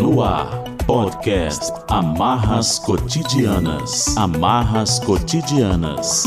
[0.00, 4.16] No ar, podcast Amarras Cotidianas.
[4.16, 6.24] Amarras Cotidianas.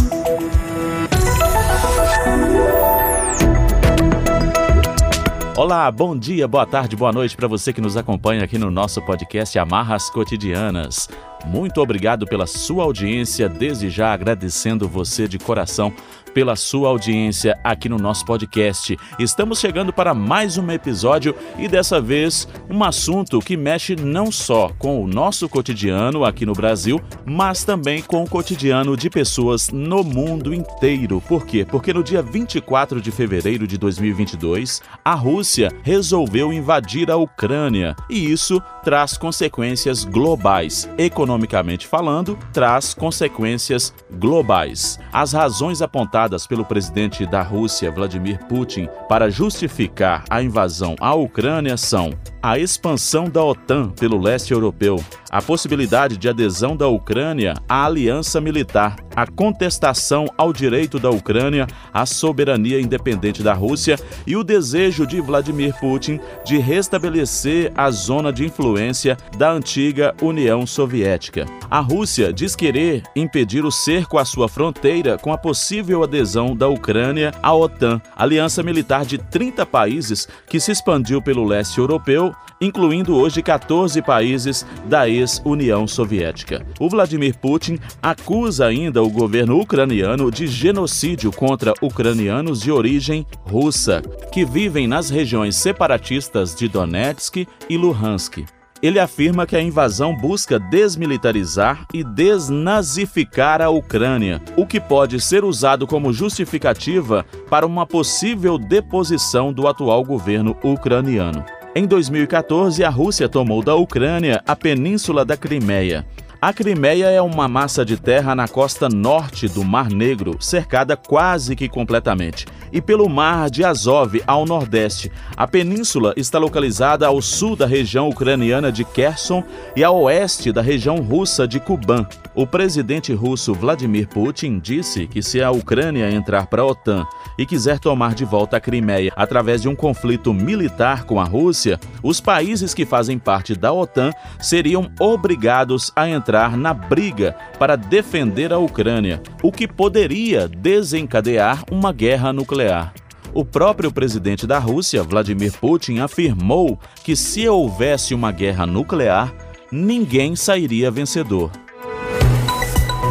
[5.57, 9.01] Olá, bom dia, boa tarde, boa noite para você que nos acompanha aqui no nosso
[9.01, 11.09] podcast Amarras Cotidianas.
[11.45, 15.93] Muito obrigado pela sua audiência, desde já agradecendo você de coração
[16.33, 18.97] pela sua audiência aqui no nosso podcast.
[19.19, 24.71] Estamos chegando para mais um episódio e dessa vez um assunto que mexe não só
[24.79, 30.03] com o nosso cotidiano aqui no Brasil, mas também com o cotidiano de pessoas no
[30.03, 31.21] mundo inteiro.
[31.27, 31.65] Por quê?
[31.65, 38.31] Porque no dia 24 de fevereiro de 2022, a Rússia resolveu invadir a Ucrânia e
[38.31, 40.89] isso traz consequências globais.
[41.33, 44.99] Economicamente falando, traz consequências globais.
[45.11, 51.75] As razões apontadas pelo presidente da Rússia, Vladimir Putin, para justificar a invasão à Ucrânia
[51.75, 52.11] são
[52.43, 55.01] a expansão da OTAN pelo leste europeu,
[55.31, 61.65] a possibilidade de adesão da Ucrânia à aliança militar, a contestação ao direito da Ucrânia
[61.93, 68.33] à soberania independente da Rússia e o desejo de Vladimir Putin de restabelecer a zona
[68.33, 71.45] de influência da antiga União Soviética.
[71.71, 76.67] A Rússia diz querer impedir o cerco à sua fronteira com a possível adesão da
[76.67, 83.15] Ucrânia à OTAN, aliança militar de 30 países que se expandiu pelo leste europeu incluindo
[83.15, 86.65] hoje 14 países da ex-União Soviética.
[86.79, 94.01] O Vladimir Putin acusa ainda o governo ucraniano de genocídio contra ucranianos de origem russa,
[94.31, 98.45] que vivem nas regiões separatistas de Donetsk e Luhansk.
[98.83, 105.45] Ele afirma que a invasão busca desmilitarizar e desnazificar a Ucrânia, o que pode ser
[105.45, 111.45] usado como justificativa para uma possível deposição do atual governo ucraniano.
[111.75, 116.05] Em 2014, a Rússia tomou da Ucrânia a península da Crimeia.
[116.39, 121.55] A Crimeia é uma massa de terra na costa norte do Mar Negro, cercada quase
[121.55, 125.11] que completamente e pelo mar de Azov ao nordeste.
[125.35, 129.43] A península está localizada ao sul da região ucraniana de Kherson
[129.75, 132.05] e ao oeste da região russa de Kuban.
[132.35, 137.05] O presidente russo Vladimir Putin disse que se a Ucrânia entrar para a OTAN
[137.37, 141.79] e quiser tomar de volta a Crimeia através de um conflito militar com a Rússia,
[142.01, 148.51] os países que fazem parte da OTAN seriam obrigados a entrar na briga para defender
[148.51, 152.95] a Ucrânia, o que poderia desencadear uma guerra nuclear.
[153.31, 159.31] O próprio presidente da Rússia, Vladimir Putin, afirmou que se houvesse uma guerra nuclear,
[159.71, 161.62] ninguém sairia vencedor.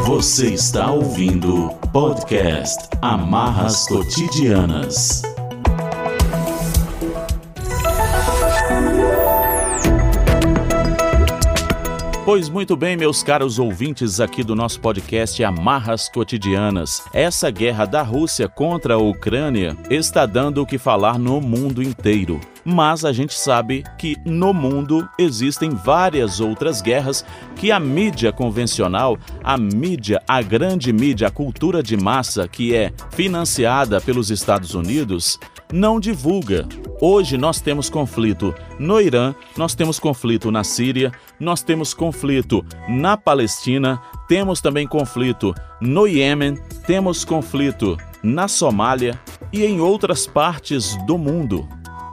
[0.07, 5.23] Você está ouvindo podcast Amarras Cotidianas.
[12.25, 17.03] Pois muito bem, meus caros ouvintes aqui do nosso podcast Amarras Cotidianas.
[17.15, 22.41] Essa guerra da Rússia contra a Ucrânia está dando o que falar no mundo inteiro.
[22.65, 27.25] Mas a gente sabe que no mundo existem várias outras guerras
[27.57, 32.93] que a mídia convencional, a mídia, a grande mídia, a cultura de massa que é
[33.11, 35.39] financiada pelos Estados Unidos,
[35.73, 36.69] não divulga.
[37.01, 43.17] Hoje nós temos conflito no Irã, nós temos conflito na Síria, nós temos conflito na
[43.17, 46.57] Palestina, temos também conflito no Iêmen,
[46.87, 49.19] temos conflito na Somália
[49.53, 51.69] e em outras partes do mundo.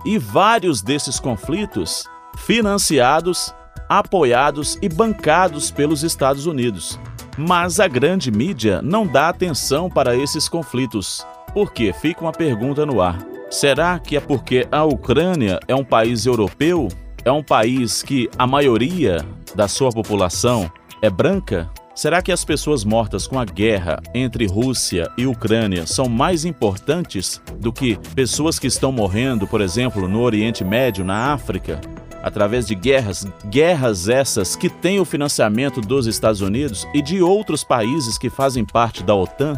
[0.05, 2.05] E vários desses conflitos
[2.37, 3.53] financiados,
[3.87, 6.99] apoiados e bancados pelos Estados Unidos.
[7.37, 11.25] Mas a grande mídia não dá atenção para esses conflitos.
[11.53, 11.93] Por quê?
[11.93, 13.19] Fica uma pergunta no ar.
[13.49, 16.87] Será que é porque a Ucrânia é um país europeu?
[17.25, 20.71] É um país que a maioria da sua população
[21.01, 21.69] é branca?
[21.99, 27.41] Será que as pessoas mortas com a guerra entre Rússia e Ucrânia são mais importantes
[27.59, 31.81] do que pessoas que estão morrendo, por exemplo, no Oriente Médio, na África?
[32.23, 37.65] Através de guerras, guerras essas que têm o financiamento dos Estados Unidos e de outros
[37.65, 39.55] países que fazem parte da OTAN?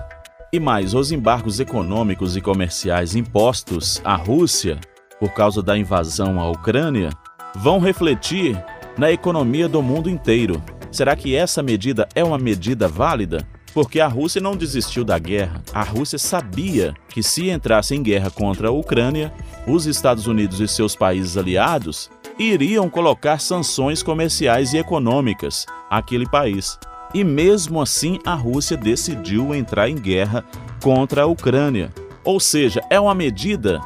[0.51, 4.79] E mais, os embargos econômicos e comerciais impostos à Rússia
[5.19, 7.11] por causa da invasão à Ucrânia
[7.53, 8.59] vão refletir
[8.97, 10.59] na economia do mundo inteiro.
[10.91, 13.47] Será que essa medida é uma medida válida?
[13.73, 15.63] Porque a Rússia não desistiu da guerra.
[15.73, 19.33] A Rússia sabia que se entrasse em guerra contra a Ucrânia,
[19.65, 26.77] os Estados Unidos e seus países aliados iriam colocar sanções comerciais e econômicas àquele país.
[27.13, 30.43] E mesmo assim, a Rússia decidiu entrar em guerra
[30.81, 31.93] contra a Ucrânia.
[32.23, 33.79] Ou seja, é uma medida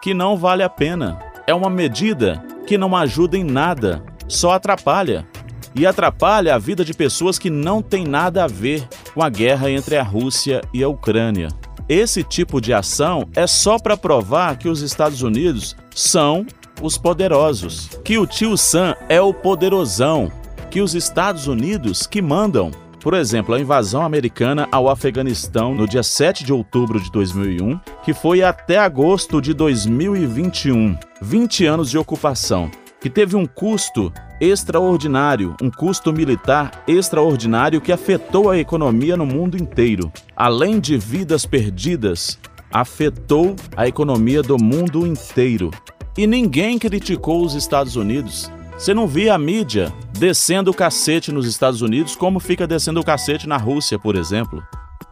[0.00, 1.18] que não vale a pena.
[1.46, 5.26] É uma medida que não ajuda em nada só atrapalha.
[5.78, 9.70] E atrapalha a vida de pessoas que não têm nada a ver com a guerra
[9.70, 11.50] entre a Rússia e a Ucrânia.
[11.88, 16.44] Esse tipo de ação é só para provar que os Estados Unidos são
[16.82, 20.32] os poderosos, que o tio Sam é o poderosão,
[20.68, 22.72] que os Estados Unidos que mandam.
[23.00, 28.12] Por exemplo, a invasão americana ao Afeganistão no dia 7 de outubro de 2001, que
[28.12, 32.68] foi até agosto de 2021, 20 anos de ocupação,
[33.08, 39.56] que teve um custo extraordinário, um custo militar extraordinário que afetou a economia no mundo
[39.56, 40.12] inteiro.
[40.36, 42.38] Além de vidas perdidas,
[42.70, 45.70] afetou a economia do mundo inteiro.
[46.18, 48.52] E ninguém criticou os Estados Unidos.
[48.76, 53.04] Você não via a mídia descendo o cacete nos Estados Unidos como fica descendo o
[53.04, 54.62] cacete na Rússia, por exemplo.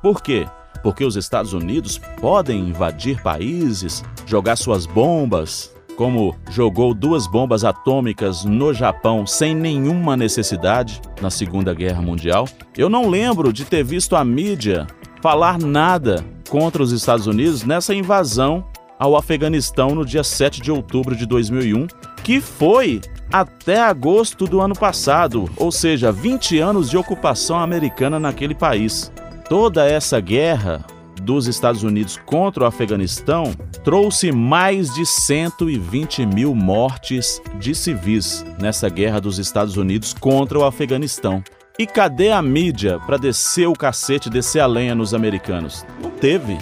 [0.02, 0.46] Por quê?
[0.82, 8.44] Porque os Estados Unidos podem invadir países, jogar suas bombas, como jogou duas bombas atômicas
[8.44, 12.46] no Japão sem nenhuma necessidade na Segunda Guerra Mundial.
[12.76, 14.87] Eu não lembro de ter visto a mídia
[15.22, 18.64] falar nada contra os Estados Unidos nessa invasão
[18.98, 21.87] ao Afeganistão no dia 7 de outubro de 2001,
[22.22, 23.00] que foi
[23.32, 29.12] até agosto do ano passado, ou seja, 20 anos de ocupação americana naquele país.
[29.48, 30.84] Toda essa guerra
[31.26, 33.52] dos Estados Unidos contra o Afeganistão
[33.82, 40.64] trouxe mais de 120 mil mortes de civis nessa guerra dos Estados Unidos contra o
[40.64, 41.43] Afeganistão.
[41.78, 45.84] E cadê a mídia para descer o cacete, descer a lenha nos americanos?
[46.00, 46.56] Não teve.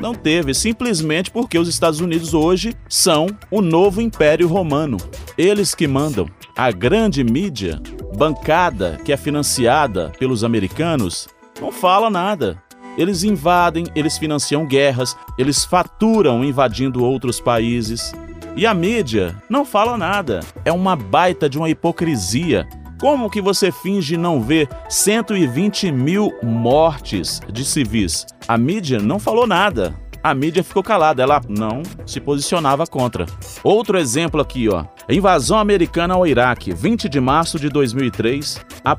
[0.00, 4.98] Não teve, simplesmente porque os Estados Unidos hoje são o novo Império Romano.
[5.38, 6.28] Eles que mandam.
[6.56, 7.80] A grande mídia,
[8.16, 11.28] bancada que é financiada pelos americanos,
[11.60, 12.63] não fala nada.
[12.96, 18.12] Eles invadem, eles financiam guerras, eles faturam invadindo outros países.
[18.56, 20.40] E a mídia não fala nada.
[20.64, 22.68] É uma baita de uma hipocrisia.
[23.00, 28.24] Como que você finge não ver 120 mil mortes de civis?
[28.46, 29.94] A mídia não falou nada.
[30.22, 33.26] A mídia ficou calada, ela não se posicionava contra.
[33.62, 34.84] Outro exemplo aqui, ó.
[35.08, 38.96] Invasão americana ao Iraque, 20 de março de 2003 a 1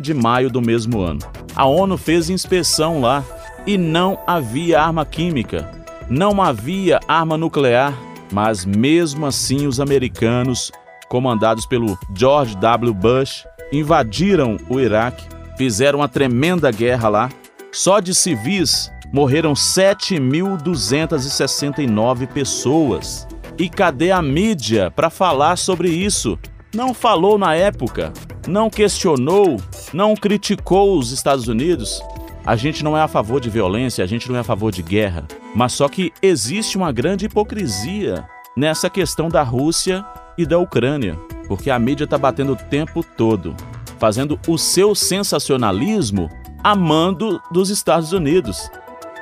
[0.00, 1.20] de maio do mesmo ano.
[1.54, 3.22] A ONU fez inspeção lá
[3.64, 5.70] e não havia arma química,
[6.08, 7.96] não havia arma nuclear,
[8.32, 10.72] mas mesmo assim os americanos,
[11.08, 12.92] comandados pelo George W.
[12.92, 15.24] Bush, invadiram o Iraque,
[15.56, 17.30] fizeram uma tremenda guerra lá.
[17.70, 23.28] Só de civis morreram 7.269 pessoas.
[23.56, 26.36] E cadê a mídia para falar sobre isso?
[26.74, 28.12] Não falou na época,
[28.48, 29.60] não questionou,
[29.92, 32.02] não criticou os Estados Unidos.
[32.44, 34.82] A gente não é a favor de violência, a gente não é a favor de
[34.82, 35.24] guerra,
[35.54, 40.04] mas só que existe uma grande hipocrisia nessa questão da Rússia
[40.36, 41.16] e da Ucrânia,
[41.46, 43.54] porque a mídia está batendo o tempo todo,
[44.00, 46.28] fazendo o seu sensacionalismo
[46.62, 48.68] amando dos Estados Unidos.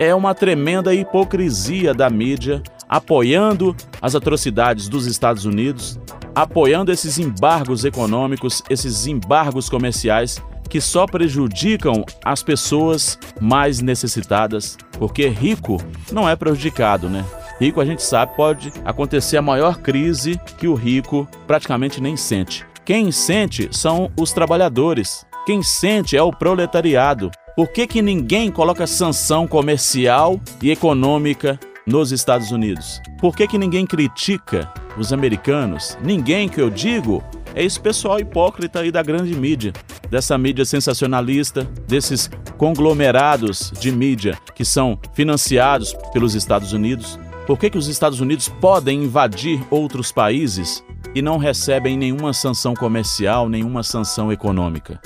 [0.01, 5.99] É uma tremenda hipocrisia da mídia apoiando as atrocidades dos Estados Unidos,
[6.35, 15.27] apoiando esses embargos econômicos, esses embargos comerciais que só prejudicam as pessoas mais necessitadas, porque
[15.29, 15.79] rico
[16.13, 17.25] não é prejudicado, né?
[17.59, 22.67] Rico a gente sabe pode acontecer a maior crise que o rico praticamente nem sente.
[22.85, 25.25] Quem sente são os trabalhadores.
[25.47, 27.31] Quem sente é o proletariado.
[27.57, 33.01] Por que, que ninguém coloca sanção comercial e econômica nos Estados Unidos?
[33.19, 35.97] Por que, que ninguém critica os americanos?
[36.03, 37.23] Ninguém que eu digo
[37.55, 39.73] é esse pessoal hipócrita aí da grande mídia,
[40.11, 47.19] dessa mídia sensacionalista, desses conglomerados de mídia que são financiados pelos Estados Unidos.
[47.47, 50.83] Por que, que os Estados Unidos podem invadir outros países
[51.15, 55.01] e não recebem nenhuma sanção comercial, nenhuma sanção econômica?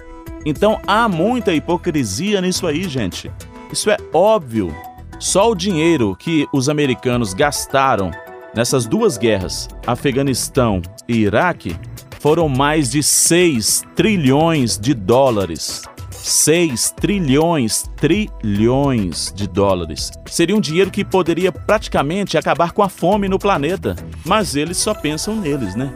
[0.44, 3.30] Então há muita hipocrisia nisso aí, gente.
[3.72, 4.72] Isso é óbvio.
[5.18, 8.10] Só o dinheiro que os americanos gastaram
[8.54, 11.74] nessas duas guerras, Afeganistão e Iraque,
[12.20, 15.82] foram mais de 6 trilhões de dólares.
[16.10, 20.10] 6 trilhões, trilhões de dólares.
[20.26, 23.96] Seria um dinheiro que poderia praticamente acabar com a fome no planeta.
[24.24, 25.92] Mas eles só pensam neles, né?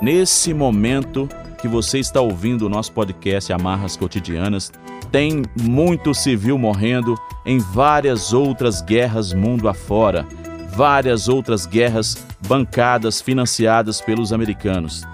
[0.00, 1.28] Nesse momento
[1.60, 4.72] que você está ouvindo o nosso podcast Amarras Cotidianas,
[5.10, 10.26] tem muito civil morrendo em várias outras guerras mundo afora,
[10.74, 15.04] várias outras guerras bancadas, financiadas pelos americanos.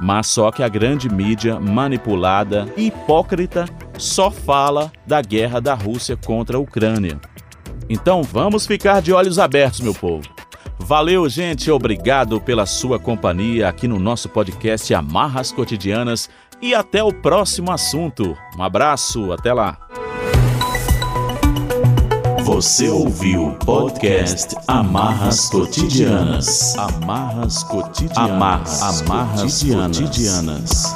[0.00, 3.66] Mas só que a grande mídia manipulada e hipócrita
[3.98, 7.20] só fala da guerra da Rússia contra a Ucrânia.
[7.88, 10.28] Então vamos ficar de olhos abertos, meu povo.
[10.78, 11.70] Valeu, gente.
[11.70, 16.28] Obrigado pela sua companhia aqui no nosso podcast Amarras Cotidianas
[16.62, 18.38] e até o próximo assunto.
[18.56, 19.76] Um abraço, até lá.
[22.44, 26.76] Você ouviu o podcast Amarras Cotidianas.
[26.78, 28.16] Amarras Cotidianas.
[28.30, 29.98] Amarras, Amarras cotidianas.
[29.98, 30.94] cotidianas.